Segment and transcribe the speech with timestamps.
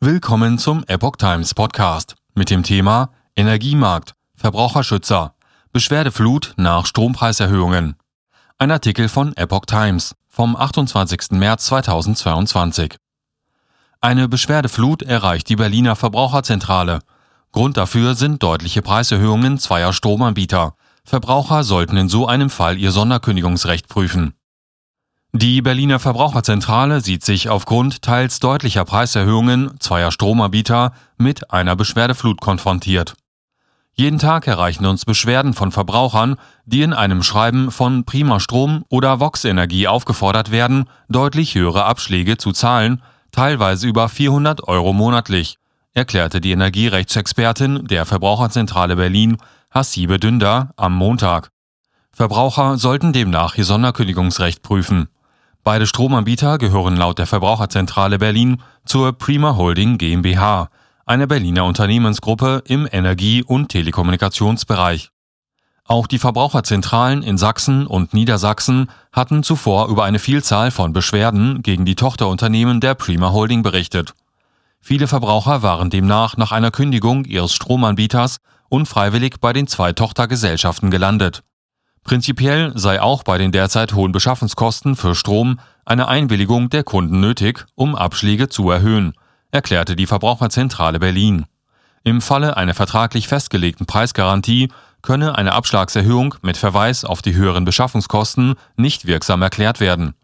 [0.00, 5.34] Willkommen zum Epoch Times Podcast mit dem Thema Energiemarkt, Verbraucherschützer,
[5.72, 7.96] Beschwerdeflut nach Strompreiserhöhungen.
[8.58, 11.32] Ein Artikel von Epoch Times vom 28.
[11.32, 12.94] März 2022.
[14.00, 17.00] Eine Beschwerdeflut erreicht die Berliner Verbraucherzentrale.
[17.50, 20.76] Grund dafür sind deutliche Preiserhöhungen zweier Stromanbieter.
[21.04, 24.37] Verbraucher sollten in so einem Fall ihr Sonderkündigungsrecht prüfen.
[25.34, 33.14] Die Berliner Verbraucherzentrale sieht sich aufgrund teils deutlicher Preiserhöhungen zweier Stromanbieter mit einer Beschwerdeflut konfrontiert.
[33.92, 39.20] Jeden Tag erreichen uns Beschwerden von Verbrauchern, die in einem Schreiben von Prima Strom oder
[39.20, 45.58] Vox Energie aufgefordert werden, deutlich höhere Abschläge zu zahlen, teilweise über 400 Euro monatlich,
[45.92, 49.36] erklärte die Energierechtsexpertin der Verbraucherzentrale Berlin,
[49.70, 51.50] Hassibe Dünder, am Montag.
[52.12, 55.08] Verbraucher sollten demnach ihr Sonderkündigungsrecht prüfen.
[55.68, 60.70] Beide Stromanbieter gehören laut der Verbraucherzentrale Berlin zur Prima Holding GmbH,
[61.04, 65.10] einer Berliner Unternehmensgruppe im Energie- und Telekommunikationsbereich.
[65.84, 71.84] Auch die Verbraucherzentralen in Sachsen und Niedersachsen hatten zuvor über eine Vielzahl von Beschwerden gegen
[71.84, 74.14] die Tochterunternehmen der Prima Holding berichtet.
[74.80, 78.38] Viele Verbraucher waren demnach nach einer Kündigung ihres Stromanbieters
[78.70, 81.42] unfreiwillig bei den zwei Tochtergesellschaften gelandet.
[82.08, 87.66] Prinzipiell sei auch bei den derzeit hohen Beschaffungskosten für Strom eine Einwilligung der Kunden nötig,
[87.74, 89.12] um Abschläge zu erhöhen,
[89.50, 91.44] erklärte die Verbraucherzentrale Berlin.
[92.04, 98.54] Im Falle einer vertraglich festgelegten Preisgarantie könne eine Abschlagserhöhung mit Verweis auf die höheren Beschaffungskosten
[98.78, 100.14] nicht wirksam erklärt werden.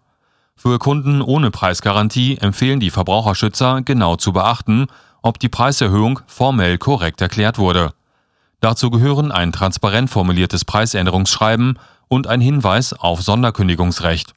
[0.56, 4.86] Für Kunden ohne Preisgarantie empfehlen die Verbraucherschützer genau zu beachten,
[5.20, 7.92] ob die Preiserhöhung formell korrekt erklärt wurde.
[8.64, 14.32] Dazu gehören ein transparent formuliertes Preisänderungsschreiben und ein Hinweis auf Sonderkündigungsrecht.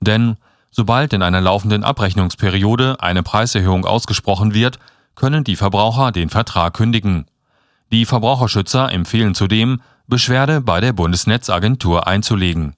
[0.00, 0.36] Denn
[0.70, 4.78] sobald in einer laufenden Abrechnungsperiode eine Preiserhöhung ausgesprochen wird,
[5.14, 7.24] können die Verbraucher den Vertrag kündigen.
[7.90, 12.74] Die Verbraucherschützer empfehlen zudem, Beschwerde bei der Bundesnetzagentur einzulegen